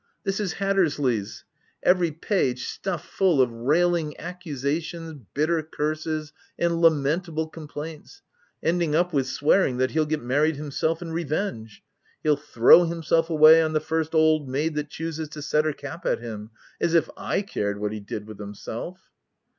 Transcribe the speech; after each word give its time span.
This 0.23 0.39
is 0.39 0.53
Hattersley's— 0.53 1.43
every 1.93 2.09
page 2.09 2.65
stuffed 2.69 3.05
full 3.07 3.39
of 3.39 3.51
railing 3.51 4.19
accusations, 4.19 5.21
bitter 5.35 5.61
curses, 5.61 6.33
and 6.57 6.81
lamentable 6.81 7.47
complaints, 7.47 8.23
ending 8.63 8.95
up 8.95 9.13
with 9.13 9.27
swearing 9.27 9.77
that 9.77 9.91
he'll 9.91 10.07
get 10.07 10.23
married 10.23 10.55
himself 10.55 11.03
in 11.03 11.11
revenge: 11.11 11.83
he'll 12.23 12.35
throw 12.35 12.85
himself 12.85 13.29
away 13.29 13.61
on 13.61 13.73
the 13.73 13.79
first 13.79 14.15
old 14.15 14.49
maid 14.49 14.73
that 14.73 14.89
chooses 14.89 15.29
to 15.29 15.41
set 15.43 15.65
her 15.65 15.71
cap 15.73 16.03
at 16.07 16.17
him,— 16.19 16.49
as 16.81 16.95
if 16.95 17.07
/ 17.29 17.47
cared 17.49 17.79
what 17.79 17.91
he 17.93 17.99
did 17.99 18.25
with 18.25 18.39
himself." 18.39 19.11